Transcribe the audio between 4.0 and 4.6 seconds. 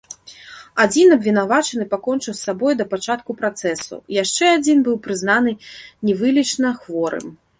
яшчэ